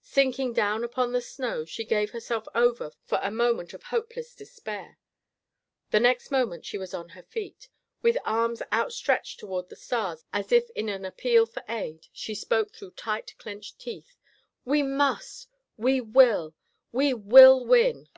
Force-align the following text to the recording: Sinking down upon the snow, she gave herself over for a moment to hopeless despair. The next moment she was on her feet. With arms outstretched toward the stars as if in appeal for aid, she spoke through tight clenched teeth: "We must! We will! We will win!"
Sinking 0.00 0.54
down 0.54 0.82
upon 0.84 1.12
the 1.12 1.20
snow, 1.20 1.66
she 1.66 1.84
gave 1.84 2.12
herself 2.12 2.48
over 2.54 2.92
for 3.04 3.18
a 3.22 3.30
moment 3.30 3.68
to 3.72 3.78
hopeless 3.90 4.34
despair. 4.34 4.98
The 5.90 6.00
next 6.00 6.30
moment 6.30 6.64
she 6.64 6.78
was 6.78 6.94
on 6.94 7.10
her 7.10 7.22
feet. 7.22 7.68
With 8.00 8.16
arms 8.24 8.62
outstretched 8.72 9.38
toward 9.38 9.68
the 9.68 9.76
stars 9.76 10.24
as 10.32 10.50
if 10.50 10.70
in 10.70 10.88
appeal 11.04 11.44
for 11.44 11.62
aid, 11.68 12.06
she 12.10 12.34
spoke 12.34 12.72
through 12.74 12.92
tight 12.92 13.34
clenched 13.36 13.78
teeth: 13.78 14.16
"We 14.64 14.82
must! 14.82 15.50
We 15.76 16.00
will! 16.00 16.54
We 16.90 17.12
will 17.12 17.62
win!" 17.66 18.08